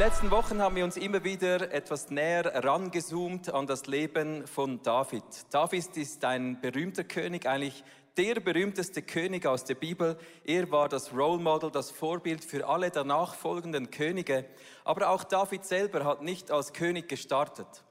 [0.00, 5.22] letzten Wochen haben wir uns immer wieder etwas näher rangezoomt an das Leben von David.
[5.50, 7.84] David ist ein berühmter König, eigentlich
[8.16, 10.16] der berühmteste König aus der Bibel.
[10.42, 14.46] Er war das Role Model, das Vorbild für alle danach folgenden Könige.
[14.84, 17.84] Aber auch David selber hat nicht als König gestartet.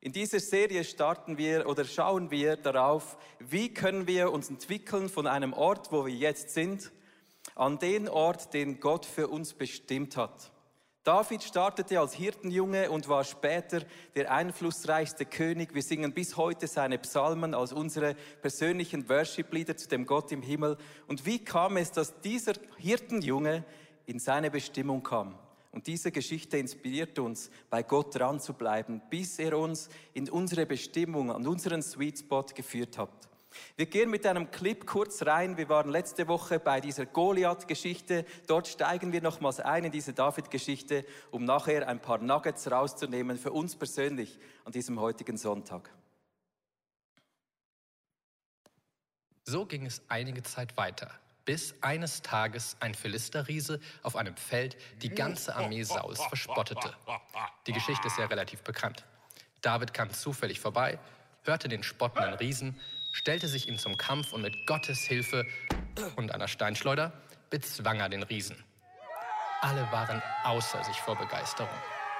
[0.00, 5.28] In dieser Serie starten wir oder schauen wir darauf, wie können wir uns entwickeln von
[5.28, 6.90] einem Ort, wo wir jetzt sind,
[7.54, 10.51] an den Ort, den Gott für uns bestimmt hat.
[11.04, 13.82] David startete als Hirtenjunge und war später
[14.14, 15.74] der einflussreichste König.
[15.74, 20.76] Wir singen bis heute seine Psalmen als unsere persönlichen Worship-Lieder zu dem Gott im Himmel.
[21.08, 23.64] Und wie kam es, dass dieser Hirtenjunge
[24.06, 25.36] in seine Bestimmung kam?
[25.72, 30.66] Und diese Geschichte inspiriert uns, bei Gott dran zu bleiben, bis er uns in unsere
[30.66, 33.31] Bestimmung, an unseren Sweet Spot geführt hat.
[33.76, 35.56] Wir gehen mit einem Clip kurz rein.
[35.56, 38.24] Wir waren letzte Woche bei dieser Goliath-Geschichte.
[38.46, 43.52] Dort steigen wir nochmals ein in diese David-Geschichte, um nachher ein paar Nuggets rauszunehmen für
[43.52, 45.90] uns persönlich an diesem heutigen Sonntag.
[49.44, 51.10] So ging es einige Zeit weiter,
[51.44, 56.94] bis eines Tages ein Philisterriese auf einem Feld die ganze Armee Sauls verspottete.
[57.66, 59.04] Die Geschichte ist ja relativ bekannt.
[59.60, 60.98] David kam zufällig vorbei,
[61.42, 62.78] hörte den spottenden Riesen
[63.12, 65.46] stellte sich ihm zum Kampf und mit Gottes Hilfe
[66.16, 67.12] und einer Steinschleuder
[67.50, 68.56] bezwang er den Riesen.
[69.60, 71.68] Alle waren außer sich vor Begeisterung.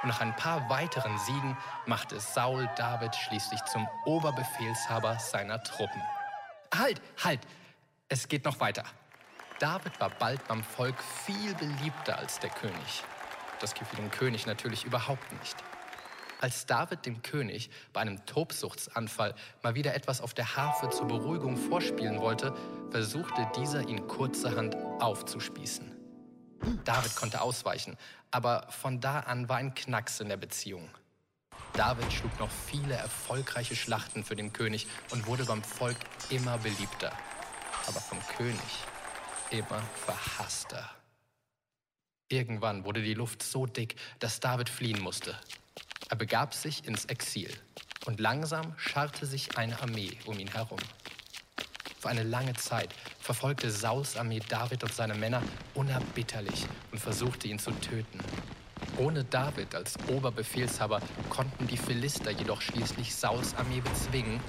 [0.03, 6.03] Und nach ein paar weiteren Siegen machte Saul David schließlich zum Oberbefehlshaber seiner Truppen.
[6.75, 7.41] Halt, halt!
[8.09, 8.85] Es geht noch weiter.
[9.59, 13.05] David war bald beim Volk viel beliebter als der König.
[13.61, 15.57] Das gefiel dem König natürlich überhaupt nicht.
[16.43, 21.57] Als David dem König bei einem Tobsuchtsanfall mal wieder etwas auf der Harfe zur Beruhigung
[21.57, 22.53] vorspielen wollte,
[22.91, 25.95] versuchte dieser ihn kurzerhand aufzuspießen.
[26.85, 27.97] David konnte ausweichen,
[28.33, 30.89] aber von da an war ein Knacks in der Beziehung.
[31.75, 35.97] David schlug noch viele erfolgreiche Schlachten für den König und wurde beim Volk
[36.31, 37.13] immer beliebter,
[37.87, 38.59] aber vom König
[39.51, 40.91] immer verhasster.
[42.33, 45.37] Irgendwann wurde die Luft so dick, dass David fliehen musste.
[46.09, 47.51] Er begab sich ins Exil
[48.07, 50.79] und langsam scharrte sich eine Armee um ihn herum.
[52.01, 52.89] Für eine lange Zeit
[53.21, 55.43] verfolgte Sauls Armee David und seine Männer
[55.75, 58.21] unerbitterlich und versuchte ihn zu töten.
[58.97, 64.41] Ohne David als Oberbefehlshaber konnten die Philister jedoch schließlich Sauls Armee bezwingen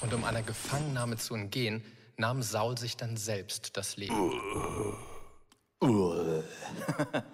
[0.00, 1.84] und um einer Gefangennahme zu entgehen,
[2.16, 5.17] nahm Saul sich dann selbst das Leben.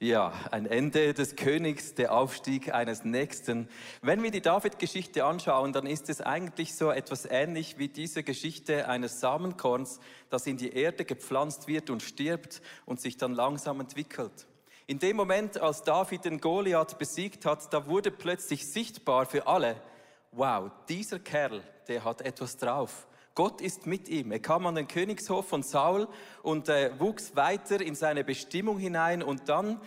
[0.00, 3.68] Ja, ein Ende des Königs, der Aufstieg eines Nächsten.
[4.00, 8.86] Wenn wir die David-Geschichte anschauen, dann ist es eigentlich so etwas ähnlich wie diese Geschichte
[8.86, 9.98] eines Samenkorns,
[10.30, 14.46] das in die Erde gepflanzt wird und stirbt und sich dann langsam entwickelt.
[14.86, 19.74] In dem Moment, als David den Goliath besiegt hat, da wurde plötzlich sichtbar für alle,
[20.30, 23.08] wow, dieser Kerl, der hat etwas drauf.
[23.38, 24.32] Gott ist mit ihm.
[24.32, 26.08] Er kam an den Königshof von Saul
[26.42, 29.80] und äh, wuchs weiter in seine Bestimmung hinein und dann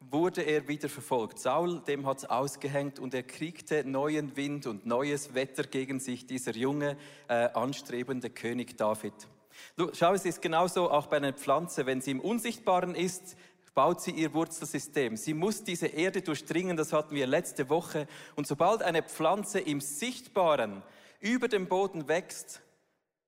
[0.00, 1.38] wurde er wieder verfolgt.
[1.38, 6.52] Saul, dem hat's ausgehängt und er kriegte neuen Wind und neues Wetter gegen sich, dieser
[6.52, 6.96] junge,
[7.28, 9.12] äh, anstrebende König David.
[9.92, 11.84] Schau, es ist genauso auch bei einer Pflanze.
[11.84, 13.36] Wenn sie im Unsichtbaren ist,
[13.74, 15.18] baut sie ihr Wurzelsystem.
[15.18, 18.06] Sie muss diese Erde durchdringen, das hatten wir letzte Woche.
[18.34, 20.82] Und sobald eine Pflanze im Sichtbaren
[21.20, 22.62] über dem Boden wächst,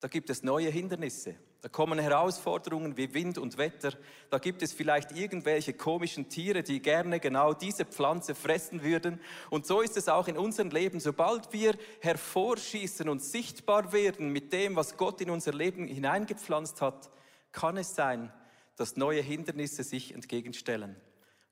[0.06, 1.34] da gibt es neue Hindernisse.
[1.62, 3.90] Da kommen Herausforderungen wie Wind und Wetter.
[4.30, 9.18] Da gibt es vielleicht irgendwelche komischen Tiere, die gerne genau diese Pflanze fressen würden.
[9.50, 11.00] Und so ist es auch in unserem Leben.
[11.00, 17.10] Sobald wir hervorschießen und sichtbar werden mit dem, was Gott in unser Leben hineingepflanzt hat,
[17.50, 18.32] kann es sein,
[18.76, 20.94] dass neue Hindernisse sich entgegenstellen.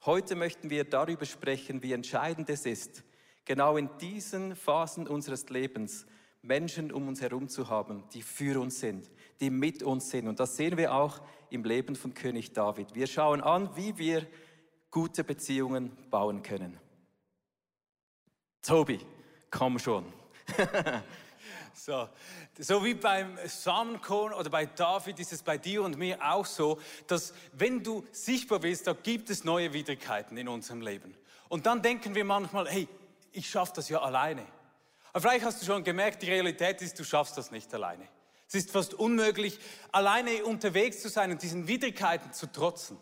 [0.06, 3.02] Heute möchten wir darüber sprechen, wie entscheidend es ist,
[3.46, 6.06] genau in diesen Phasen unseres Lebens
[6.44, 9.10] Menschen um uns herum zu haben, die für uns sind,
[9.40, 10.28] die mit uns sind.
[10.28, 11.20] Und das sehen wir auch
[11.50, 12.94] im Leben von König David.
[12.94, 14.26] Wir schauen an, wie wir
[14.90, 16.78] gute Beziehungen bauen können.
[18.62, 19.00] Tobi,
[19.50, 20.04] komm schon.
[21.74, 22.08] so,
[22.58, 26.78] so wie beim Samenkorn oder bei David ist es bei dir und mir auch so,
[27.06, 31.14] dass wenn du sichtbar bist, da gibt es neue Widrigkeiten in unserem Leben.
[31.48, 32.88] Und dann denken wir manchmal, hey,
[33.32, 34.46] ich schaffe das ja alleine.
[35.14, 38.08] Aber vielleicht hast du schon gemerkt, die Realität ist, du schaffst das nicht alleine.
[38.48, 39.60] Es ist fast unmöglich,
[39.92, 42.98] alleine unterwegs zu sein und diesen Widrigkeiten zu trotzen.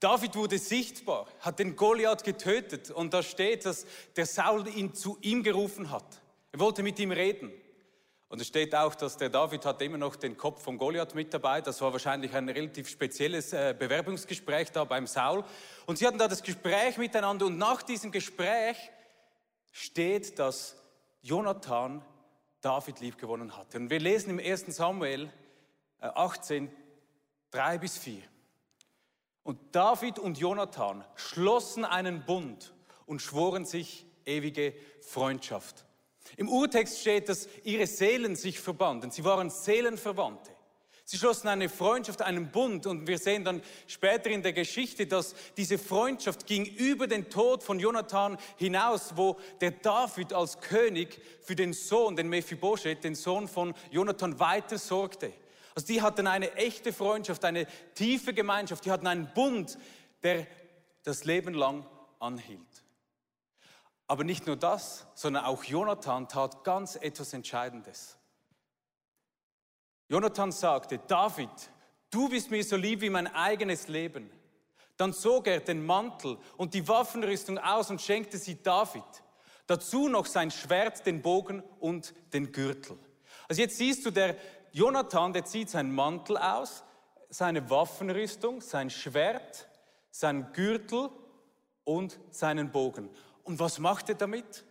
[0.00, 5.16] David wurde sichtbar, hat den Goliath getötet und da steht, dass der Saul ihn zu
[5.20, 6.20] ihm gerufen hat.
[6.50, 7.52] Er wollte mit ihm reden.
[8.28, 11.32] Und es steht auch, dass der David hat immer noch den Kopf von Goliath mit
[11.32, 11.60] dabei.
[11.60, 15.44] Das war wahrscheinlich ein relativ spezielles äh, Bewerbungsgespräch da beim Saul.
[15.86, 18.76] Und sie hatten da das Gespräch miteinander und nach diesem Gespräch
[19.70, 20.79] steht, dass
[21.22, 22.02] Jonathan
[22.60, 23.78] David liebgewonnen hatte.
[23.78, 24.66] Und wir lesen im 1.
[24.74, 25.32] Samuel
[26.00, 26.70] 18, äh,
[27.50, 28.22] 3 bis 4.
[29.42, 32.74] Und David und Jonathan schlossen einen Bund
[33.06, 35.84] und schworen sich ewige Freundschaft.
[36.36, 39.10] Im Urtext steht, dass ihre Seelen sich verbanden.
[39.10, 40.52] Sie waren Seelenverwandte.
[41.10, 45.34] Sie schlossen eine Freundschaft, einen Bund und wir sehen dann später in der Geschichte, dass
[45.56, 51.56] diese Freundschaft ging über den Tod von Jonathan hinaus, wo der David als König für
[51.56, 55.32] den Sohn, den Mephibosheth, den Sohn von Jonathan, weiter sorgte.
[55.74, 57.66] Also die hatten eine echte Freundschaft, eine
[57.96, 59.78] tiefe Gemeinschaft, die hatten einen Bund,
[60.22, 60.46] der
[61.02, 61.84] das Leben lang
[62.20, 62.84] anhielt.
[64.06, 68.19] Aber nicht nur das, sondern auch Jonathan tat ganz etwas Entscheidendes.
[70.10, 71.48] Jonathan sagte, David,
[72.10, 74.28] du bist mir so lieb wie mein eigenes Leben.
[74.96, 79.04] Dann zog er den Mantel und die Waffenrüstung aus und schenkte sie David.
[79.68, 82.98] Dazu noch sein Schwert, den Bogen und den Gürtel.
[83.48, 84.34] Also jetzt siehst du, der
[84.72, 86.82] Jonathan, der zieht seinen Mantel aus,
[87.28, 89.68] seine Waffenrüstung, sein Schwert,
[90.10, 91.10] seinen Gürtel
[91.84, 93.10] und seinen Bogen.
[93.44, 94.64] Und was macht er damit?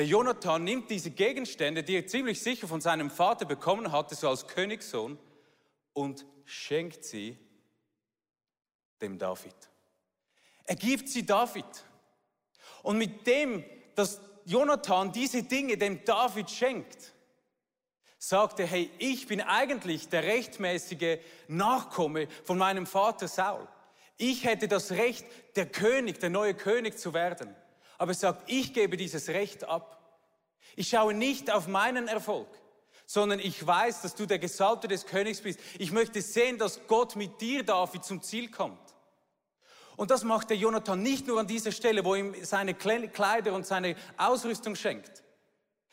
[0.00, 4.30] Der Jonathan nimmt diese Gegenstände, die er ziemlich sicher von seinem Vater bekommen hatte, so
[4.30, 5.18] als Königssohn,
[5.92, 7.36] und schenkt sie
[9.02, 9.54] dem David.
[10.64, 11.66] Er gibt sie David.
[12.82, 13.62] Und mit dem,
[13.94, 17.12] dass Jonathan diese Dinge dem David schenkt,
[18.16, 23.68] sagt er, hey, ich bin eigentlich der rechtmäßige Nachkomme von meinem Vater Saul.
[24.16, 25.26] Ich hätte das Recht,
[25.56, 27.54] der König, der neue König zu werden
[28.00, 29.98] aber sagt, ich gebe dieses Recht ab.
[30.74, 32.48] Ich schaue nicht auf meinen Erfolg,
[33.04, 35.60] sondern ich weiß, dass du der Gesalbte des Königs bist.
[35.78, 38.80] Ich möchte sehen, dass Gott mit dir, David, zum Ziel kommt.
[39.98, 43.66] Und das macht der Jonathan nicht nur an dieser Stelle, wo ihm seine Kleider und
[43.66, 45.22] seine Ausrüstung schenkt.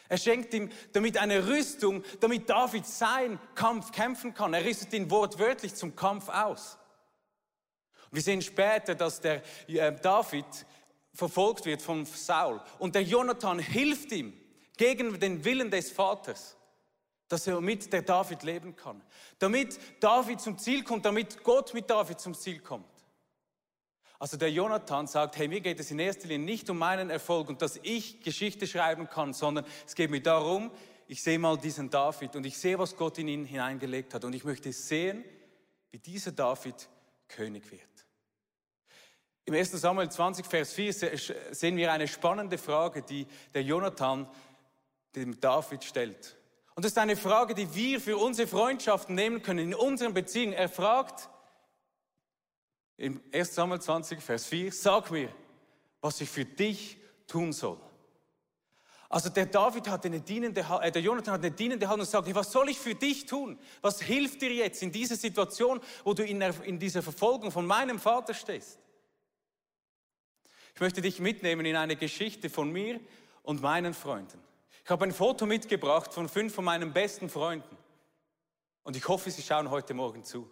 [0.08, 4.54] Er schenkt ihm damit eine Rüstung, damit David seinen Kampf kämpfen kann.
[4.54, 6.78] Er rüstet ihn wortwörtlich zum Kampf aus.
[8.12, 10.46] Wir sehen später, dass der äh, David
[11.18, 12.62] verfolgt wird von Saul.
[12.78, 14.34] Und der Jonathan hilft ihm
[14.78, 16.56] gegen den Willen des Vaters,
[17.28, 19.02] dass er mit der David leben kann.
[19.40, 22.86] Damit David zum Ziel kommt, damit Gott mit David zum Ziel kommt.
[24.20, 27.50] Also der Jonathan sagt, hey, mir geht es in erster Linie nicht um meinen Erfolg
[27.50, 30.70] und dass ich Geschichte schreiben kann, sondern es geht mir darum,
[31.08, 34.34] ich sehe mal diesen David und ich sehe, was Gott in ihn hineingelegt hat und
[34.34, 35.24] ich möchte sehen,
[35.92, 36.88] wie dieser David
[37.28, 37.97] König wird.
[39.48, 39.72] Im 1.
[39.72, 40.94] Samuel 20, Vers 4
[41.52, 44.30] sehen wir eine spannende Frage, die der Jonathan
[45.16, 46.36] dem David stellt.
[46.76, 50.52] Und das ist eine Frage, die wir für unsere Freundschaften nehmen können, in unseren Beziehungen.
[50.52, 51.30] Er fragt
[52.98, 53.56] im 1.
[53.56, 55.34] Samuel 20, Vers 4, sag mir,
[56.02, 57.80] was ich für dich tun soll.
[59.08, 62.36] Also der David hat eine dienende, äh, der Jonathan hat eine dienende Hand und sagt,
[62.36, 63.58] was soll ich für dich tun?
[63.80, 67.66] Was hilft dir jetzt in dieser Situation, wo du in, der, in dieser Verfolgung von
[67.66, 68.80] meinem Vater stehst?
[70.78, 73.00] Ich möchte dich mitnehmen in eine Geschichte von mir
[73.42, 74.40] und meinen Freunden.
[74.84, 77.76] Ich habe ein Foto mitgebracht von fünf von meinen besten Freunden.
[78.84, 80.48] Und ich hoffe, sie schauen heute Morgen zu.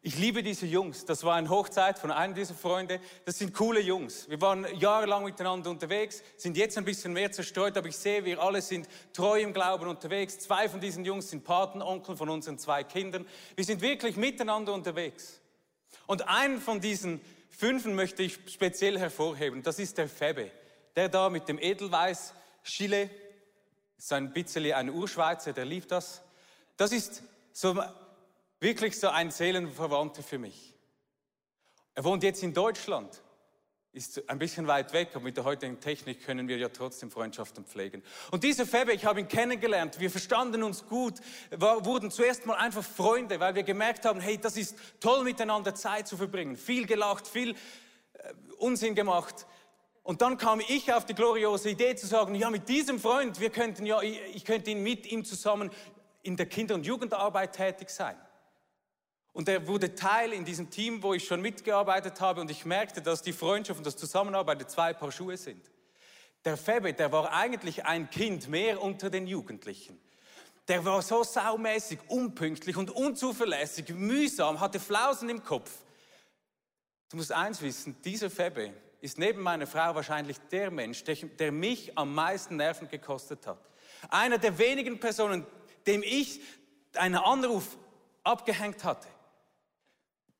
[0.00, 1.04] Ich liebe diese Jungs.
[1.04, 3.00] Das war eine Hochzeit von einem dieser Freunde.
[3.26, 4.30] Das sind coole Jungs.
[4.30, 8.40] Wir waren jahrelang miteinander unterwegs, sind jetzt ein bisschen mehr zerstreut, aber ich sehe, wir
[8.40, 10.38] alle sind treu im Glauben unterwegs.
[10.38, 13.26] Zwei von diesen Jungs sind Patenonkel von unseren zwei Kindern.
[13.56, 15.42] Wir sind wirklich miteinander unterwegs.
[16.06, 17.20] Und einen von diesen
[17.60, 19.62] Fünfen möchte ich speziell hervorheben.
[19.62, 20.50] Das ist der Febe.
[20.96, 22.32] Der da mit dem Edelweiß
[22.64, 23.10] Chile,
[23.98, 26.22] ist ein bisschen ein Urschweizer, der liebt das.
[26.78, 27.78] Das ist so,
[28.60, 30.74] wirklich so ein Seelenverwandter für mich.
[31.94, 33.20] Er wohnt jetzt in Deutschland
[33.92, 37.64] ist ein bisschen weit weg, aber mit der heutigen Technik können wir ja trotzdem Freundschaften
[37.64, 38.02] pflegen.
[38.30, 41.14] Und dieser Febe, ich habe ihn kennengelernt, wir verstanden uns gut,
[41.50, 45.74] war, wurden zuerst mal einfach Freunde, weil wir gemerkt haben, hey, das ist toll miteinander
[45.74, 49.46] Zeit zu verbringen, viel gelacht, viel äh, Unsinn gemacht.
[50.04, 53.50] Und dann kam ich auf die gloriose Idee zu sagen, ja, mit diesem Freund, wir
[53.50, 55.70] könnten ja, ich könnte ihn mit ihm zusammen
[56.22, 58.16] in der Kinder- und Jugendarbeit tätig sein.
[59.32, 63.00] Und er wurde Teil in diesem Team, wo ich schon mitgearbeitet habe und ich merkte,
[63.00, 65.70] dass die Freundschaft und das Zusammenarbeiten zwei Paar Schuhe sind.
[66.44, 70.00] Der Febe, der war eigentlich ein Kind mehr unter den Jugendlichen.
[70.66, 75.70] Der war so saumäßig, unpünktlich und unzuverlässig, mühsam, hatte Flausen im Kopf.
[77.10, 81.52] Du musst eins wissen, dieser Febe ist neben meiner Frau wahrscheinlich der Mensch, der, der
[81.52, 83.58] mich am meisten Nerven gekostet hat.
[84.08, 85.46] Einer der wenigen Personen,
[85.86, 86.40] dem ich
[86.94, 87.76] einen Anruf
[88.22, 89.08] abgehängt hatte.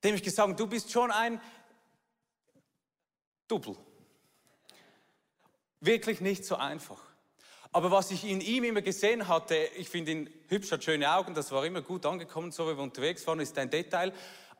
[0.03, 1.41] Dem ich gesagt habe, du bist schon ein
[3.47, 3.75] Double.
[5.79, 7.01] Wirklich nicht so einfach.
[7.73, 11.33] Aber was ich in ihm immer gesehen hatte, ich finde ihn hübsch, hat schöne Augen,
[11.33, 14.13] das war immer gut angekommen, so wie wir unterwegs waren, ist ein Detail.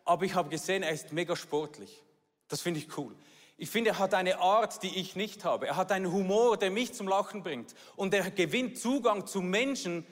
[0.06, 2.04] Aber ich habe gesehen, er ist mega sportlich.
[2.48, 3.16] Das finde ich cool.
[3.58, 5.68] Ich finde, er hat eine Art, die ich nicht habe.
[5.68, 7.76] Er hat einen Humor, der mich zum Lachen bringt.
[7.96, 10.06] Und er gewinnt Zugang zu Menschen,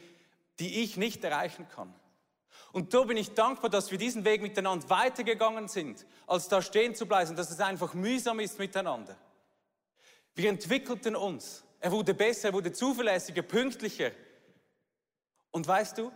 [0.60, 1.94] die ich nicht erreichen kann.
[2.72, 6.94] Und da bin ich dankbar, dass wir diesen Weg miteinander weitergegangen sind, als da stehen
[6.94, 9.18] zu bleiben, dass es einfach mühsam ist miteinander.
[10.36, 11.64] Wir entwickelten uns.
[11.80, 14.12] Er wurde besser, er wurde zuverlässiger, pünktlicher.
[15.52, 16.12] Und weißt du,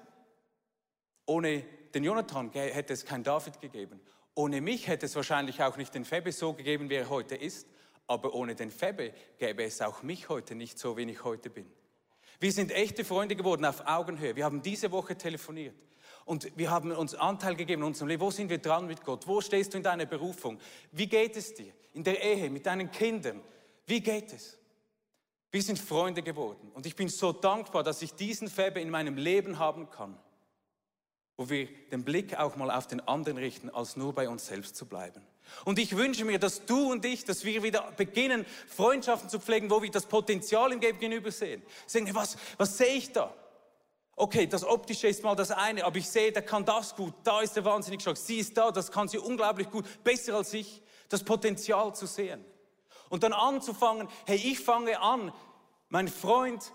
[1.25, 3.99] ohne den Jonathan hätte es kein David gegeben.
[4.35, 7.67] Ohne mich hätte es wahrscheinlich auch nicht den Febe so gegeben, wie er heute ist.
[8.07, 11.71] Aber ohne den Febe gäbe es auch mich heute nicht so, wie ich heute bin.
[12.39, 14.35] Wir sind echte Freunde geworden auf Augenhöhe.
[14.35, 15.75] Wir haben diese Woche telefoniert.
[16.25, 18.21] Und wir haben uns Anteil gegeben in unserem Leben.
[18.21, 19.27] Wo sind wir dran mit Gott?
[19.27, 20.59] Wo stehst du in deiner Berufung?
[20.91, 21.73] Wie geht es dir?
[21.93, 23.41] In der Ehe, mit deinen Kindern?
[23.85, 24.57] Wie geht es?
[25.51, 26.71] Wir sind Freunde geworden.
[26.73, 30.17] Und ich bin so dankbar, dass ich diesen Febe in meinem Leben haben kann
[31.37, 34.75] wo wir den Blick auch mal auf den anderen richten, als nur bei uns selbst
[34.75, 35.21] zu bleiben.
[35.65, 39.69] Und ich wünsche mir, dass du und ich, dass wir wieder beginnen, Freundschaften zu pflegen,
[39.69, 41.61] wo wir das Potenzial im Gegenüber sehen.
[41.85, 43.33] Sehen, was, was sehe ich da?
[44.15, 47.41] Okay, das Optische ist mal das eine, aber ich sehe, der kann das gut, da
[47.41, 50.81] ist er wahnsinnig stark, sie ist da, das kann sie unglaublich gut, besser als ich,
[51.09, 52.45] das Potenzial zu sehen.
[53.09, 55.33] Und dann anzufangen, hey, ich fange an,
[55.89, 56.71] mein Freund,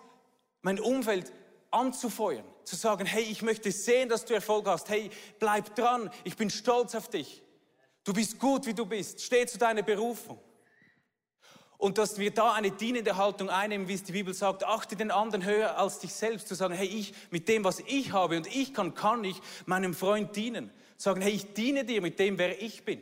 [0.62, 1.32] mein Umfeld
[1.70, 4.88] anzufeuern, zu sagen, hey, ich möchte sehen, dass du Erfolg hast.
[4.88, 7.42] Hey, bleib dran, ich bin stolz auf dich.
[8.04, 9.20] Du bist gut, wie du bist.
[9.20, 10.40] Steh zu deiner Berufung.
[11.78, 15.12] Und dass wir da eine dienende Haltung einnehmen, wie es die Bibel sagt, achte den
[15.12, 18.48] anderen höher als dich selbst, zu sagen, hey, ich mit dem, was ich habe und
[18.48, 20.70] ich kann, kann ich meinem Freund dienen.
[20.96, 23.00] Sagen, hey, ich diene dir mit dem, wer ich bin.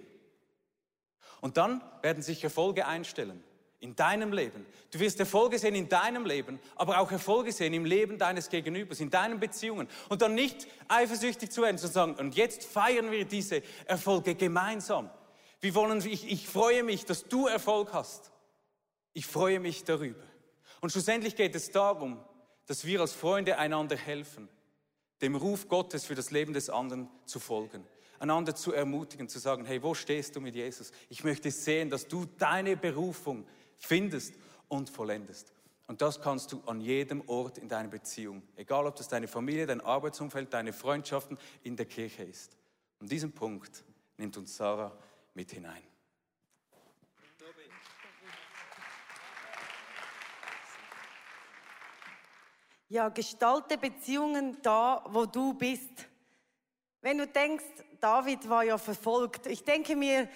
[1.41, 3.43] Und dann werden sich Erfolge einstellen
[3.81, 4.67] in deinem Leben.
[4.91, 9.01] Du wirst Erfolge sehen in deinem Leben, aber auch Erfolge sehen im Leben deines Gegenübers,
[9.01, 9.89] in deinen Beziehungen.
[10.11, 15.09] Und dann nicht eifersüchtig zu werden, zu sagen, und jetzt feiern wir diese Erfolge gemeinsam.
[15.61, 18.33] Wir wollen, ich, ich freue mich, dass du Erfolg hast.
[19.17, 20.23] Ich freue mich darüber.
[20.83, 22.23] Und schlussendlich geht es darum,
[22.67, 24.47] dass wir als Freunde einander helfen,
[25.23, 27.83] dem Ruf Gottes für das Leben des anderen zu folgen
[28.19, 30.91] einander zu ermutigen, zu sagen, hey, wo stehst du mit Jesus?
[31.11, 33.47] Ich möchte sehen, dass du deine Berufung
[33.77, 34.35] findest
[34.69, 35.53] und vollendest.
[35.87, 39.67] Und das kannst du an jedem Ort in deiner Beziehung, egal ob das deine Familie,
[39.67, 42.57] dein Arbeitsumfeld, deine Freundschaften in der Kirche ist.
[43.01, 43.85] Und diesen Punkt
[44.17, 44.97] nimmt uns Sarah
[45.35, 45.83] mit hinein.
[52.89, 56.07] Ja, gestalte Beziehungen da, wo du bist.
[57.01, 57.65] Wenn du denkst,
[58.01, 59.47] David war ja verfolgt.
[59.47, 60.29] Ich denke mir,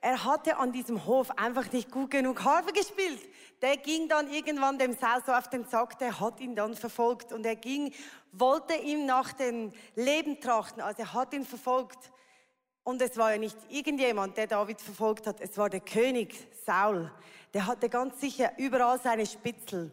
[0.00, 3.20] er hatte an diesem Hof einfach nicht gut genug Harfe gespielt.
[3.60, 7.32] Der ging dann irgendwann dem Saul so auf den Sack, der hat ihn dann verfolgt
[7.32, 7.92] und er ging,
[8.30, 12.12] wollte ihm nach dem Leben trachten, also er hat ihn verfolgt.
[12.84, 17.10] Und es war ja nicht irgendjemand, der David verfolgt hat, es war der König Saul.
[17.52, 19.90] Der hatte ganz sicher überall seine Spitzel.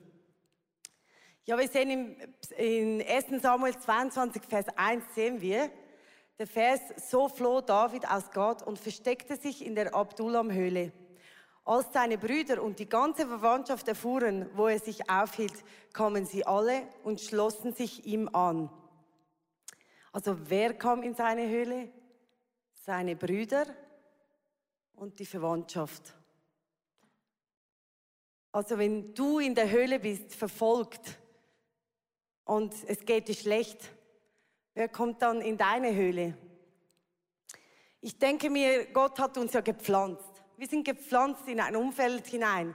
[1.46, 2.16] Ja, wir sehen im,
[2.58, 5.70] in 1 Samuel 22, Vers 1 sehen wir,
[6.40, 10.94] der Vers, so floh David aus Gott und versteckte sich in der Abdullam-Höhle.
[11.66, 16.88] Als seine Brüder und die ganze Verwandtschaft erfuhren, wo er sich aufhielt, kamen sie alle
[17.04, 18.70] und schlossen sich ihm an.
[20.14, 21.92] Also wer kam in seine Höhle?
[22.72, 23.66] Seine Brüder
[24.96, 26.14] und die Verwandtschaft.
[28.54, 31.20] Also wenn du in der Höhle bist, verfolgt
[32.46, 33.92] und es geht dir schlecht,
[34.76, 36.36] Wer kommt dann in deine Höhle?
[38.02, 40.42] Ich denke mir, Gott hat uns ja gepflanzt.
[40.58, 42.74] Wir sind gepflanzt in ein Umfeld hinein.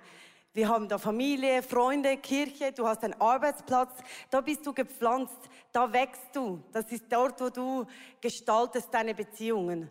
[0.52, 3.98] Wir haben da Familie, Freunde, Kirche, du hast einen Arbeitsplatz,
[4.30, 5.38] da bist du gepflanzt,
[5.72, 6.62] da wächst du.
[6.72, 7.86] Das ist dort, wo du
[8.20, 9.90] gestaltest deine Beziehungen.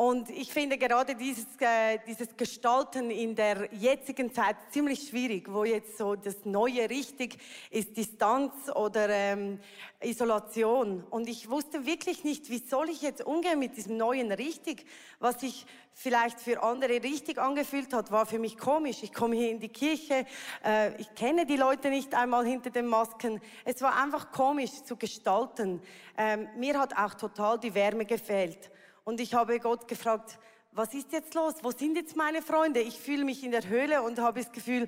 [0.00, 5.62] Und ich finde gerade dieses, äh, dieses Gestalten in der jetzigen Zeit ziemlich schwierig, wo
[5.62, 7.36] jetzt so das Neue richtig
[7.68, 9.60] ist, Distanz oder ähm,
[10.02, 11.04] Isolation.
[11.10, 14.86] Und ich wusste wirklich nicht, wie soll ich jetzt umgehen mit diesem Neuen richtig.
[15.18, 19.02] Was sich vielleicht für andere richtig angefühlt hat, war für mich komisch.
[19.02, 20.24] Ich komme hier in die Kirche,
[20.64, 23.38] äh, ich kenne die Leute nicht einmal hinter den Masken.
[23.66, 25.82] Es war einfach komisch zu gestalten.
[26.16, 28.70] Ähm, mir hat auch total die Wärme gefehlt.
[29.10, 30.38] Und ich habe Gott gefragt,
[30.70, 31.54] was ist jetzt los?
[31.62, 32.78] Wo sind jetzt meine Freunde?
[32.78, 34.86] Ich fühle mich in der Höhle und habe das Gefühl,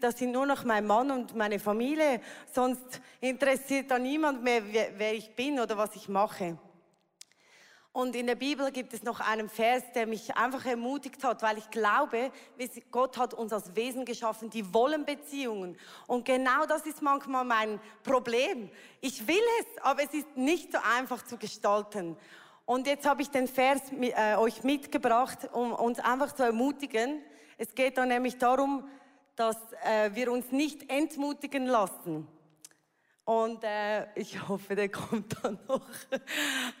[0.00, 2.20] das sind nur noch mein Mann und meine Familie.
[2.52, 4.60] Sonst interessiert da niemand mehr,
[4.96, 6.58] wer ich bin oder was ich mache.
[7.92, 11.58] Und in der Bibel gibt es noch einen Vers, der mich einfach ermutigt hat, weil
[11.58, 12.32] ich glaube,
[12.90, 15.78] Gott hat uns als Wesen geschaffen, die wollen Beziehungen.
[16.08, 18.68] Und genau das ist manchmal mein Problem.
[19.00, 22.16] Ich will es, aber es ist nicht so einfach zu gestalten.
[22.66, 27.22] Und jetzt habe ich den Vers äh, euch mitgebracht, um uns einfach zu ermutigen.
[27.58, 28.88] Es geht da nämlich darum,
[29.36, 32.26] dass äh, wir uns nicht entmutigen lassen.
[33.24, 35.86] Und äh, ich hoffe, der kommt dann noch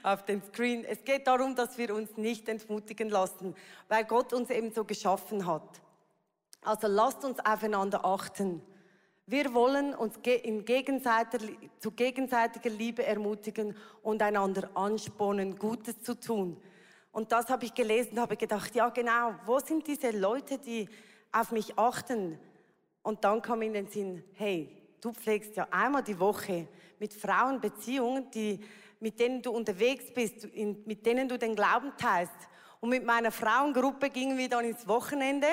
[0.02, 0.84] auf den Screen.
[0.84, 3.54] Es geht darum, dass wir uns nicht entmutigen lassen,
[3.88, 5.80] weil Gott uns eben so geschaffen hat.
[6.62, 8.62] Also lasst uns aufeinander achten.
[9.26, 11.46] Wir wollen uns in gegenseitiger,
[11.78, 16.60] zu gegenseitiger Liebe ermutigen und einander anspornen, Gutes zu tun.
[17.10, 20.90] Und das habe ich gelesen, habe gedacht, ja genau, wo sind diese Leute, die
[21.32, 22.38] auf mich achten?
[23.02, 24.68] Und dann kam in den Sinn, hey,
[25.00, 28.60] du pflegst ja einmal die Woche mit Frauen Beziehungen, die,
[29.00, 32.34] mit denen du unterwegs bist, mit denen du den Glauben teilst.
[32.80, 35.46] Und mit meiner Frauengruppe gingen wir dann ins Wochenende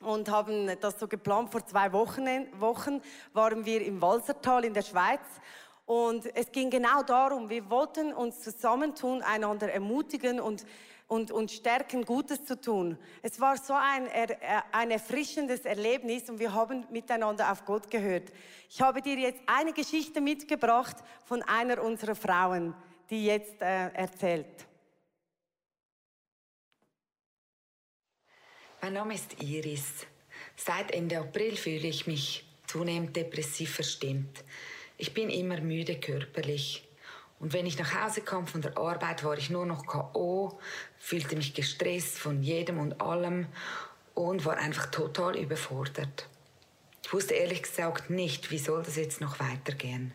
[0.00, 1.50] und haben das so geplant.
[1.52, 2.26] Vor zwei Wochen,
[2.58, 3.00] Wochen
[3.32, 5.20] waren wir im Walsertal in der Schweiz
[5.86, 10.64] und es ging genau darum, wir wollten uns zusammentun, einander ermutigen und,
[11.08, 12.96] und, und stärken, Gutes zu tun.
[13.22, 14.08] Es war so ein,
[14.70, 18.30] ein erfrischendes Erlebnis und wir haben miteinander auf Gott gehört.
[18.68, 22.72] Ich habe dir jetzt eine Geschichte mitgebracht von einer unserer Frauen,
[23.10, 24.69] die jetzt äh, erzählt.
[28.82, 30.06] Mein Name ist Iris.
[30.56, 34.42] Seit Ende April fühle ich mich zunehmend depressiv verstimmt.
[34.96, 36.88] Ich bin immer müde körperlich.
[37.40, 40.58] Und wenn ich nach Hause kam von der Arbeit, war ich nur noch K.O.,
[40.98, 43.48] fühlte mich gestresst von jedem und allem
[44.14, 46.26] und war einfach total überfordert.
[47.04, 50.14] Ich wusste ehrlich gesagt nicht, wie soll das jetzt noch weitergehen.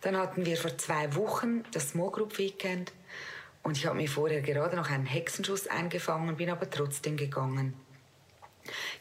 [0.00, 2.92] Dann hatten wir vor zwei Wochen das Small Group Weekend
[3.68, 7.74] und ich habe mir vorher gerade noch einen Hexenschuss eingefangen, bin aber trotzdem gegangen.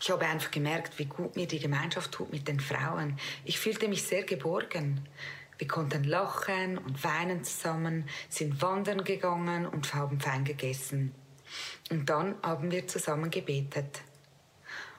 [0.02, 3.18] Ich habe einfach gemerkt, wie gut mir die Gemeinschaft tut mit den Frauen.
[3.46, 5.08] Ich fühlte mich sehr geborgen.
[5.58, 11.16] Wir konnten lachen und weinen zusammen, sind wandern gegangen und haben fein gegessen.
[11.90, 14.02] Und dann haben wir zusammen gebetet.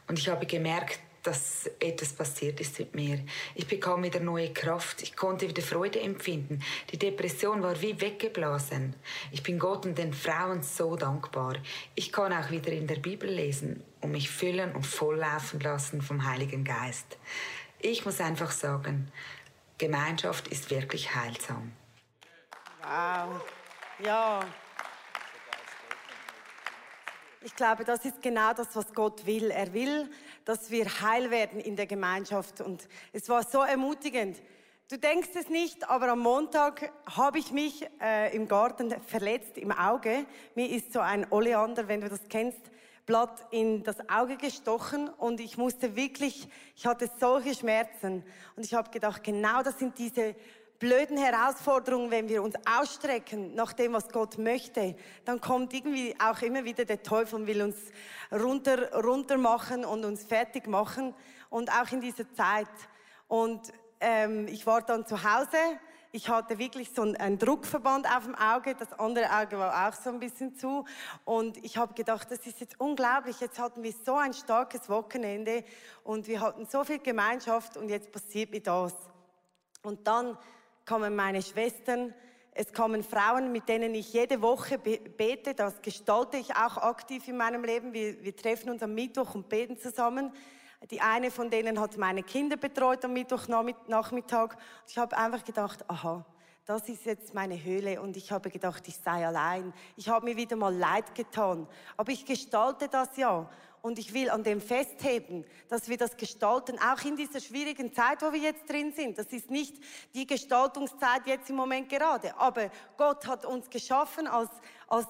[0.06, 3.20] Und ich habe gemerkt, dass etwas passiert ist mit mir.
[3.54, 5.02] Ich bekam wieder neue Kraft.
[5.02, 6.62] Ich konnte wieder Freude empfinden.
[6.90, 8.94] Die Depression war wie weggeblasen.
[9.30, 11.56] Ich bin Gott und den Frauen so dankbar.
[11.94, 16.26] Ich kann auch wieder in der Bibel lesen und mich füllen und volllaufen lassen vom
[16.26, 17.18] Heiligen Geist.
[17.78, 19.12] Ich muss einfach sagen,
[19.76, 21.72] Gemeinschaft ist wirklich heilsam.
[22.80, 23.42] Wow.
[23.98, 24.40] Ja.
[27.42, 29.52] Ich glaube, das ist genau das, was Gott will.
[29.52, 30.10] Er will,
[30.44, 32.60] dass wir heil werden in der Gemeinschaft.
[32.60, 34.38] Und es war so ermutigend.
[34.90, 39.70] Du denkst es nicht, aber am Montag habe ich mich äh, im Garten verletzt im
[39.70, 40.26] Auge.
[40.56, 42.72] Mir ist so ein Oleander, wenn du das kennst,
[43.06, 48.24] Blatt in das Auge gestochen und ich musste wirklich, ich hatte solche Schmerzen
[48.56, 50.34] und ich habe gedacht, genau das sind diese
[50.78, 56.40] blöden Herausforderungen, wenn wir uns ausstrecken nach dem, was Gott möchte, dann kommt irgendwie auch
[56.42, 57.76] immer wieder der Teufel und will uns
[58.32, 61.14] runter, runter machen und uns fertig machen.
[61.50, 62.68] Und auch in dieser Zeit.
[63.26, 65.56] Und ähm, ich war dann zu Hause.
[66.12, 68.74] Ich hatte wirklich so einen Druckverband auf dem Auge.
[68.74, 70.84] Das andere Auge war auch so ein bisschen zu.
[71.24, 73.40] Und ich habe gedacht, das ist jetzt unglaublich.
[73.40, 75.64] Jetzt hatten wir so ein starkes Wochenende
[76.04, 78.94] und wir hatten so viel Gemeinschaft und jetzt passiert mir das.
[79.82, 80.36] Und dann
[80.88, 82.14] kommen meine Schwestern,
[82.52, 85.54] es kommen Frauen, mit denen ich jede Woche bete.
[85.54, 87.92] Das gestalte ich auch aktiv in meinem Leben.
[87.92, 90.32] Wir, wir treffen uns am Mittwoch und beten zusammen.
[90.90, 94.56] Die eine von denen hat meine Kinder betreut am Mittwochnachmittag.
[94.88, 96.24] Ich habe einfach gedacht, aha,
[96.64, 99.74] das ist jetzt meine Höhle und ich habe gedacht, ich sei allein.
[99.96, 101.68] Ich habe mir wieder mal leid getan.
[101.96, 103.48] Aber ich gestalte das ja
[103.82, 108.22] und ich will an dem festheben, dass wir das gestalten, auch in dieser schwierigen Zeit,
[108.22, 109.18] wo wir jetzt drin sind.
[109.18, 109.76] Das ist nicht
[110.14, 114.50] die Gestaltungszeit jetzt im Moment gerade, aber Gott hat uns geschaffen als,
[114.88, 115.06] als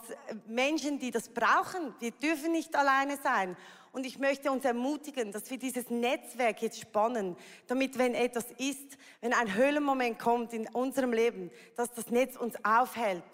[0.47, 1.95] Menschen, die das brauchen.
[2.01, 3.57] Wir dürfen nicht alleine sein.
[3.91, 8.99] Und ich möchte uns ermutigen, dass wir dieses Netzwerk jetzt spannen, damit, wenn etwas ist,
[9.23, 13.25] wenn ein Höhlenmoment kommt in unserem Leben, dass das Netz uns aufhält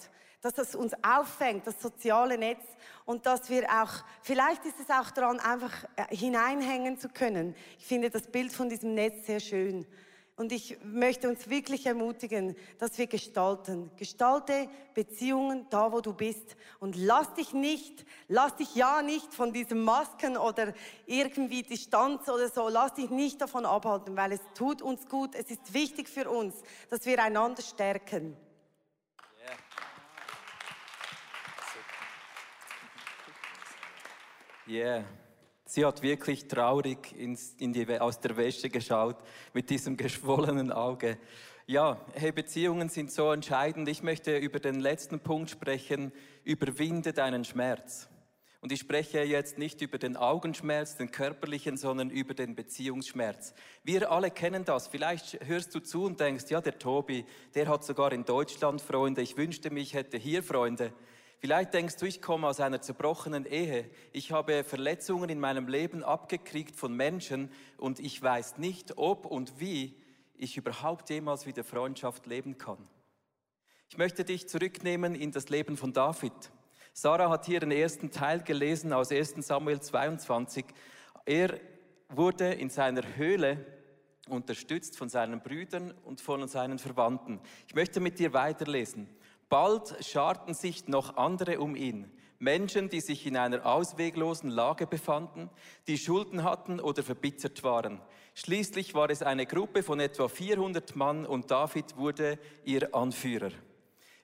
[0.44, 2.60] dass das uns auffängt, das soziale Netz,
[3.06, 7.54] und dass wir auch, vielleicht ist es auch daran, einfach äh, hineinhängen zu können.
[7.78, 9.86] Ich finde das Bild von diesem Netz sehr schön.
[10.36, 13.90] Und ich möchte uns wirklich ermutigen, dass wir gestalten.
[13.96, 16.56] Gestalte Beziehungen da, wo du bist.
[16.78, 20.74] Und lass dich nicht, lass dich ja nicht von diesen Masken oder
[21.06, 25.34] irgendwie Distanz oder so, lass dich nicht davon abhalten, weil es tut uns gut.
[25.34, 26.54] Es ist wichtig für uns,
[26.90, 28.36] dass wir einander stärken.
[34.66, 35.04] Yeah.
[35.66, 39.16] Sie hat wirklich traurig ins, in die, aus der Wäsche geschaut
[39.52, 41.18] mit diesem geschwollenen Auge.
[41.66, 43.88] Ja, hey, Beziehungen sind so entscheidend.
[43.88, 46.12] Ich möchte über den letzten Punkt sprechen.
[46.44, 48.08] Überwinde deinen Schmerz.
[48.62, 53.52] Und ich spreche jetzt nicht über den Augenschmerz, den körperlichen, sondern über den Beziehungsschmerz.
[53.82, 54.88] Wir alle kennen das.
[54.88, 59.20] Vielleicht hörst du zu und denkst, ja, der Tobi, der hat sogar in Deutschland Freunde.
[59.20, 60.94] Ich wünschte, mich hätte hier Freunde.
[61.44, 63.90] Vielleicht denkst du, ich komme aus einer zerbrochenen Ehe.
[64.12, 69.60] Ich habe Verletzungen in meinem Leben abgekriegt von Menschen und ich weiß nicht, ob und
[69.60, 69.94] wie
[70.38, 72.78] ich überhaupt jemals wieder Freundschaft leben kann.
[73.90, 76.32] Ich möchte dich zurücknehmen in das Leben von David.
[76.94, 80.64] Sarah hat hier den ersten Teil gelesen aus 1 Samuel 22.
[81.26, 81.60] Er
[82.08, 83.66] wurde in seiner Höhle
[84.30, 87.38] unterstützt von seinen Brüdern und von seinen Verwandten.
[87.68, 89.14] Ich möchte mit dir weiterlesen.
[89.54, 92.10] Bald scharten sich noch andere um ihn.
[92.40, 95.48] Menschen, die sich in einer ausweglosen Lage befanden,
[95.86, 98.00] die Schulden hatten oder verbittert waren.
[98.34, 103.52] Schließlich war es eine Gruppe von etwa 400 Mann und David wurde ihr Anführer.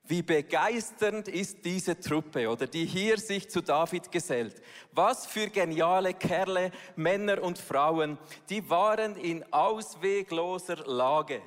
[0.02, 4.60] Wie begeisternd ist diese Truppe oder die hier sich zu David gesellt.
[4.90, 11.40] Was für geniale Kerle, Männer und Frauen, die waren in auswegloser Lage.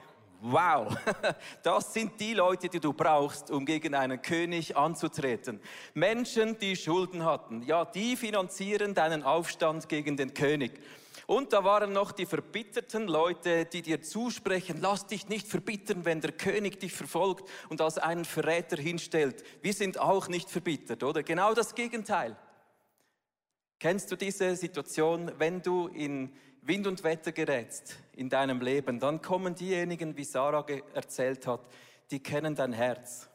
[0.46, 0.94] Wow,
[1.64, 5.62] das sind die Leute, die du brauchst, um gegen einen König anzutreten.
[5.94, 10.82] Menschen, die Schulden hatten, ja, die finanzieren deinen Aufstand gegen den König.
[11.28, 16.20] Und da waren noch die verbitterten Leute, die dir zusprechen, lass dich nicht verbittern, wenn
[16.20, 19.46] der König dich verfolgt und als einen Verräter hinstellt.
[19.62, 21.24] Wir sind auch nicht verbittert, oder?
[21.24, 22.36] Genau das Gegenteil.
[23.80, 26.34] Kennst du diese Situation, wenn du in
[26.66, 31.60] Wind und Wetter gerätst in deinem Leben, dann kommen diejenigen, wie Sarah erzählt hat,
[32.10, 33.30] die kennen dein Herz.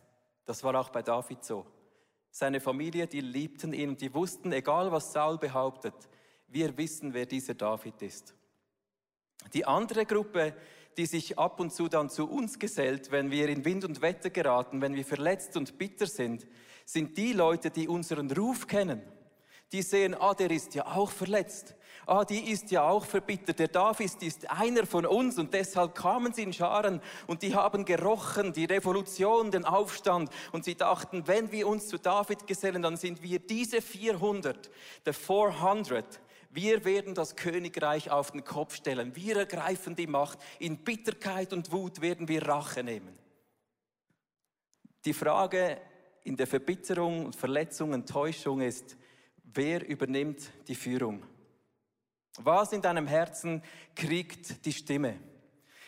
[0.46, 1.66] Das war auch bei David so.
[2.30, 5.94] Seine Familie, die liebten ihn und die wussten, egal was Saul behauptet,
[6.46, 8.34] wir wissen, wer dieser David ist.
[9.52, 10.54] Die andere Gruppe,
[10.96, 14.30] die sich ab und zu dann zu uns gesellt, wenn wir in Wind und Wetter
[14.30, 16.46] geraten, wenn wir verletzt und bitter sind,
[16.86, 19.02] sind die Leute, die unseren Ruf kennen.
[19.72, 21.74] Die sehen, ah, der ist ja auch verletzt
[22.08, 23.58] ah, die ist ja auch verbittert.
[23.58, 27.84] Der David ist einer von uns und deshalb kamen sie in Scharen und die haben
[27.84, 32.96] gerochen, die Revolution, den Aufstand und sie dachten, wenn wir uns zu David gesellen, dann
[32.96, 34.70] sind wir diese 400,
[35.04, 39.14] the 400, wir werden das Königreich auf den Kopf stellen.
[39.14, 40.38] Wir ergreifen die Macht.
[40.58, 43.18] In Bitterkeit und Wut werden wir Rache nehmen.
[45.04, 45.78] Die Frage
[46.24, 48.96] in der Verbitterung und Verletzung und Täuschung ist,
[49.44, 51.22] wer übernimmt die Führung?
[52.38, 53.62] Was in deinem Herzen
[53.94, 55.18] kriegt die Stimme?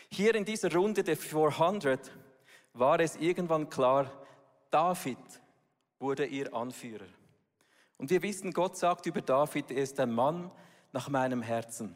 [0.09, 2.11] Hier in dieser Runde der 400
[2.75, 4.11] war es irgendwann klar,
[4.71, 5.19] David
[5.99, 7.07] wurde ihr Anführer.
[7.97, 10.51] Und wir wissen, Gott sagt über David, er ist ein Mann
[10.93, 11.95] nach meinem Herzen.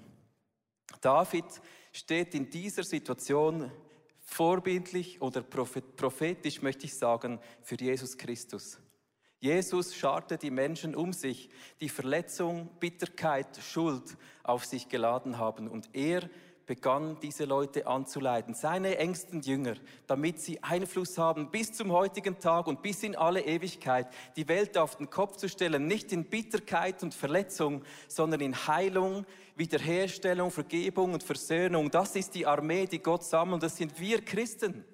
[1.00, 1.46] David
[1.92, 3.72] steht in dieser Situation
[4.20, 8.78] vorbildlich oder prophetisch, möchte ich sagen, für Jesus Christus.
[9.44, 15.68] Jesus scharte die Menschen um sich, die Verletzung, Bitterkeit, Schuld auf sich geladen haben.
[15.68, 16.30] Und er
[16.64, 19.74] begann diese Leute anzuleiten, seine engsten Jünger,
[20.06, 24.78] damit sie Einfluss haben bis zum heutigen Tag und bis in alle Ewigkeit, die Welt
[24.78, 29.26] auf den Kopf zu stellen, nicht in Bitterkeit und Verletzung, sondern in Heilung,
[29.56, 31.90] Wiederherstellung, Vergebung und Versöhnung.
[31.90, 34.86] Das ist die Armee, die Gott sammelt, das sind wir Christen.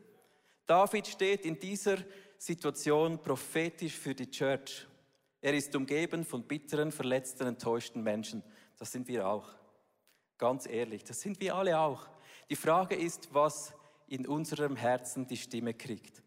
[0.66, 1.98] David steht in dieser
[2.40, 4.86] Situation prophetisch für die Church.
[5.42, 8.42] Er ist umgeben von bitteren, verletzten, enttäuschten Menschen.
[8.78, 9.46] Das sind wir auch.
[10.38, 12.08] Ganz ehrlich, das sind wir alle auch.
[12.48, 13.74] Die Frage ist, was
[14.08, 16.22] in unserem Herzen die Stimme kriegt.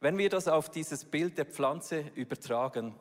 [0.00, 2.94] Wenn wir das auf dieses Bild der Pflanze übertragen,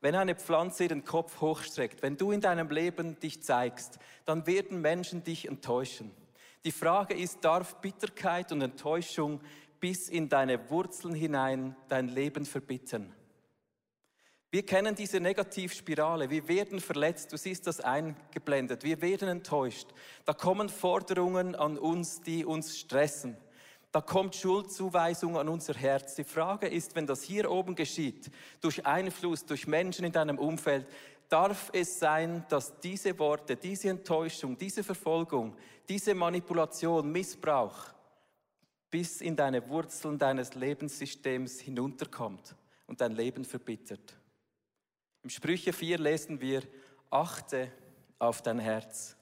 [0.00, 4.80] wenn eine Pflanze den Kopf hochstreckt, wenn du in deinem Leben dich zeigst, dann werden
[4.80, 6.12] Menschen dich enttäuschen.
[6.64, 9.40] Die Frage ist, darf Bitterkeit und Enttäuschung
[9.80, 13.14] bis in deine Wurzeln hinein dein Leben verbittern.
[14.50, 16.30] Wir kennen diese Negativspirale.
[16.30, 17.32] Wir werden verletzt.
[17.32, 18.84] Du siehst das eingeblendet.
[18.84, 19.88] Wir werden enttäuscht.
[20.24, 23.36] Da kommen Forderungen an uns, die uns stressen.
[23.92, 26.14] Da kommt Schuldzuweisung an unser Herz.
[26.14, 30.86] Die Frage ist, wenn das hier oben geschieht, durch Einfluss, durch Menschen in deinem Umfeld,
[31.28, 35.56] darf es sein, dass diese Worte, diese Enttäuschung, diese Verfolgung,
[35.88, 37.95] diese Manipulation, Missbrauch
[38.96, 42.56] bis in deine Wurzeln deines Lebenssystems hinunterkommt
[42.86, 44.16] und dein Leben verbittert.
[45.22, 46.62] Im Sprüche 4 lesen wir,
[47.10, 47.70] achte
[48.18, 49.14] auf dein Herz,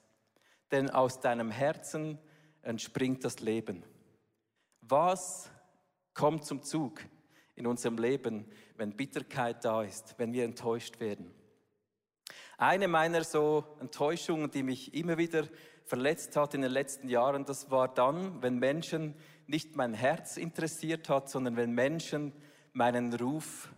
[0.70, 2.20] denn aus deinem Herzen
[2.62, 3.82] entspringt das Leben.
[4.80, 5.50] Was
[6.12, 7.00] kommt zum Zug
[7.56, 11.34] in unserem Leben, wenn Bitterkeit da ist, wenn wir enttäuscht werden?
[12.58, 15.48] Eine meiner so Enttäuschungen, die mich immer wieder
[15.84, 21.08] verletzt hat in den letzten Jahren, das war dann, wenn Menschen nicht mein Herz interessiert
[21.08, 22.32] hat, sondern wenn Menschen
[22.72, 23.68] meinen Ruf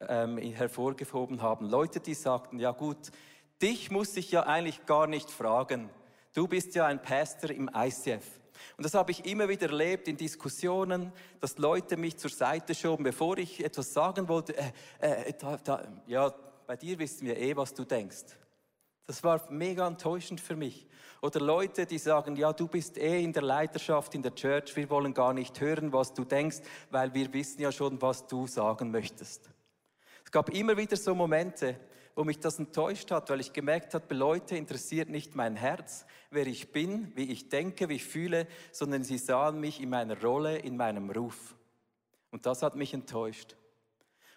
[0.00, 1.68] ähm, hervorgehoben haben.
[1.68, 3.10] Leute, die sagten, ja gut,
[3.60, 5.90] dich muss ich ja eigentlich gar nicht fragen.
[6.34, 8.24] Du bist ja ein Pastor im ICF.
[8.76, 13.04] Und das habe ich immer wieder erlebt in Diskussionen, dass Leute mich zur Seite schoben,
[13.04, 14.56] bevor ich etwas sagen wollte.
[14.56, 16.32] Äh, äh, da, da, ja,
[16.66, 18.36] bei dir wissen wir eh, was du denkst.
[19.06, 20.86] Das war mega enttäuschend für mich.
[21.20, 24.90] Oder Leute, die sagen, ja, du bist eh in der Leiterschaft in der Church, wir
[24.90, 26.58] wollen gar nicht hören, was du denkst,
[26.90, 29.50] weil wir wissen ja schon, was du sagen möchtest.
[30.24, 31.78] Es gab immer wieder so Momente,
[32.14, 36.46] wo mich das enttäuscht hat, weil ich gemerkt habe, Leute interessiert nicht mein Herz, wer
[36.46, 40.58] ich bin, wie ich denke, wie ich fühle, sondern sie sahen mich in meiner Rolle,
[40.58, 41.56] in meinem Ruf.
[42.30, 43.56] Und das hat mich enttäuscht.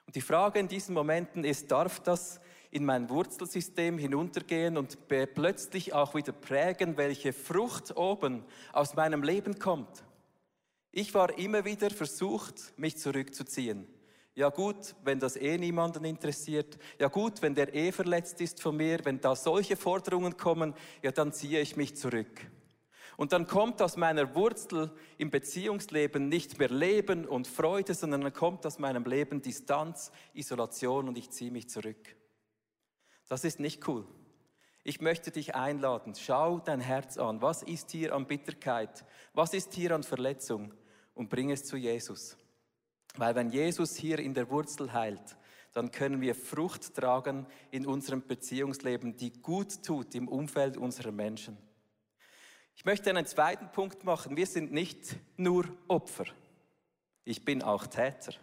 [0.05, 2.39] Und die Frage in diesen Momenten ist, darf das
[2.75, 9.59] in mein Wurzelsystem hinuntergehen und plötzlich auch wieder prägen, welche Frucht oben aus meinem Leben
[9.59, 10.03] kommt?
[10.91, 13.87] Ich war immer wieder versucht, mich zurückzuziehen.
[14.33, 16.77] Ja gut, wenn das eh niemanden interessiert.
[16.99, 21.13] Ja gut, wenn der eh verletzt ist von mir, wenn da solche Forderungen kommen, ja
[21.13, 22.41] dann ziehe ich mich zurück.
[23.15, 28.33] Und dann kommt aus meiner Wurzel im Beziehungsleben nicht mehr Leben und Freude, sondern dann
[28.33, 32.17] kommt aus meinem Leben Distanz, Isolation und ich ziehe mich zurück.
[33.27, 34.07] Das ist nicht cool.
[34.83, 37.41] Ich möchte dich einladen, schau dein Herz an.
[37.41, 39.03] Was ist hier an Bitterkeit?
[39.33, 40.73] Was ist hier an Verletzung?
[41.15, 42.37] Und bring es zu Jesus.
[43.17, 45.37] Weil wenn Jesus hier in der Wurzel heilt,
[45.73, 51.57] dann können wir Frucht tragen in unserem Beziehungsleben, die gut tut im Umfeld unserer Menschen.
[52.75, 54.37] Ich möchte einen zweiten Punkt machen.
[54.37, 56.25] Wir sind nicht nur Opfer.
[57.23, 58.33] Ich bin auch Täter.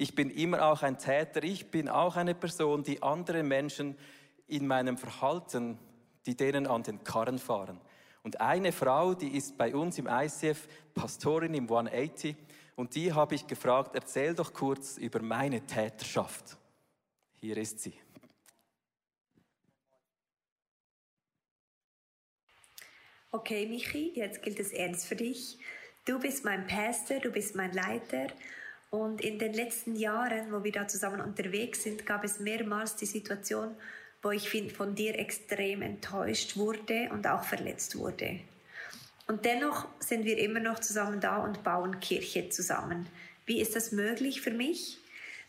[0.00, 1.44] Ich bin immer auch ein Täter.
[1.44, 3.98] Ich bin auch eine Person, die andere Menschen
[4.46, 5.78] in meinem Verhalten,
[6.24, 7.78] die denen an den Karren fahren.
[8.22, 12.34] Und eine Frau, die ist bei uns im ICF Pastorin im 180
[12.76, 16.56] und die habe ich gefragt, erzähl doch kurz über meine Täterschaft.
[17.38, 17.92] Hier ist sie.
[23.32, 25.58] Okay, Michi, jetzt gilt es ernst für dich.
[26.06, 28.28] Du bist mein Pastor, du bist mein Leiter.
[28.90, 33.06] Und in den letzten Jahren, wo wir da zusammen unterwegs sind, gab es mehrmals die
[33.06, 33.76] Situation,
[34.20, 38.40] wo ich von dir extrem enttäuscht wurde und auch verletzt wurde.
[39.28, 43.06] Und dennoch sind wir immer noch zusammen da und bauen Kirche zusammen.
[43.46, 44.98] Wie ist das möglich für mich?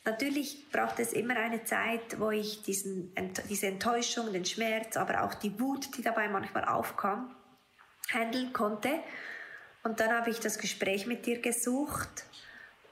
[0.06, 3.12] Natürlich braucht es immer eine Zeit, wo ich diesen,
[3.50, 7.36] diese Enttäuschung, den Schmerz, aber auch die Wut, die dabei manchmal aufkam,
[8.12, 9.00] handeln konnte.
[9.84, 12.26] Und dann habe ich das Gespräch mit dir gesucht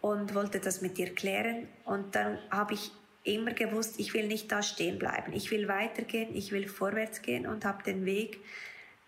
[0.02, 1.68] und wollte das mit dir klären.
[1.86, 2.92] Und dann habe ich
[3.24, 5.34] immer gewusst, ich will nicht da stehen bleiben.
[5.34, 8.40] Ich will weitergehen, ich will vorwärts gehen und habe den Weg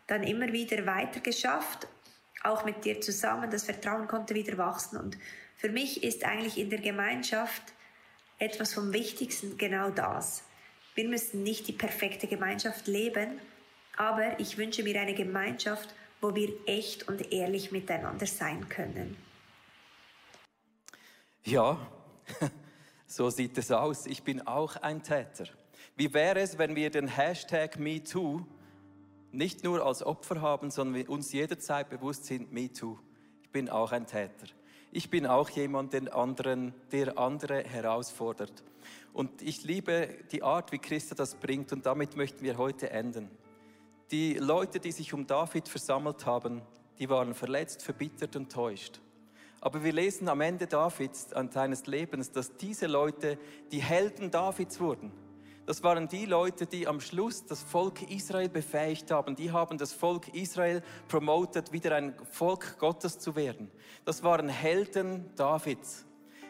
[0.08, 1.88] dann immer wieder weiter geschafft,
[2.43, 3.49] auch mit dir zusammen.
[3.49, 4.97] Das Vertrauen konnte wieder wachsen.
[4.97, 5.17] Und
[5.56, 7.62] für mich ist eigentlich in der Gemeinschaft
[8.38, 10.43] etwas vom Wichtigsten genau das.
[10.95, 13.39] Wir müssen nicht die perfekte Gemeinschaft leben,
[13.95, 19.15] aber ich wünsche mir eine Gemeinschaft, wo wir echt und ehrlich miteinander sein können.
[21.43, 21.77] Ja,
[23.08, 24.06] so sieht es aus.
[24.06, 25.45] Ich bin auch ein Täter.
[25.95, 28.45] Wie wäre es, wenn wir den Hashtag MeToo
[29.32, 32.99] nicht nur als Opfer haben, sondern wir uns jederzeit bewusst sind, MeToo.
[33.41, 34.47] Ich bin auch ein Täter.
[34.91, 38.63] Ich bin auch jemand, den anderen, der andere herausfordert.
[39.13, 43.30] Und ich liebe die Art, wie Christa das bringt und damit möchten wir heute enden.
[44.12, 46.62] Die Leute, die sich um David versammelt haben,
[46.99, 48.99] die waren verletzt, verbittert und täuscht.
[49.62, 53.38] Aber wir lesen am Ende Davids, an seines Lebens, dass diese Leute
[53.71, 55.12] die Helden Davids wurden.
[55.67, 59.36] Das waren die Leute, die am Schluss das Volk Israel befähigt haben.
[59.36, 63.69] Die haben das Volk Israel promotet, wieder ein Volk Gottes zu werden.
[64.04, 66.06] Das waren Helden Davids.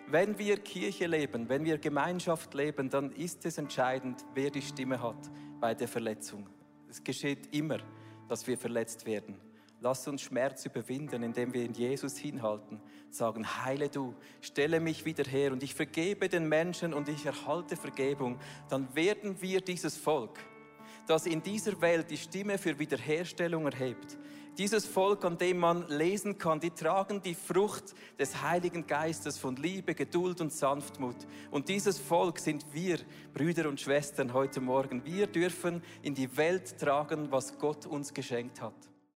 [0.07, 5.01] Wenn wir Kirche leben, wenn wir Gemeinschaft leben, dann ist es entscheidend, wer die Stimme
[5.01, 6.47] hat bei der Verletzung.
[6.89, 7.79] Es geschieht immer,
[8.27, 9.35] dass wir verletzt werden.
[9.83, 15.23] Lass uns Schmerz überwinden, indem wir in Jesus hinhalten, sagen, heile du, stelle mich wieder
[15.23, 18.37] her und ich vergebe den Menschen und ich erhalte Vergebung.
[18.69, 20.37] Dann werden wir dieses Volk,
[21.07, 24.19] das in dieser Welt die Stimme für Wiederherstellung erhebt.
[24.59, 29.55] Dieses Volk, an dem man lesen kann, die tragen die Frucht des Heiligen Geistes von
[29.55, 31.15] Liebe, Geduld und Sanftmut.
[31.49, 32.99] Und dieses Volk sind wir,
[33.33, 35.03] Brüder und Schwestern, heute Morgen.
[35.05, 38.90] Wir dürfen in die Welt tragen, was Gott uns geschenkt hat.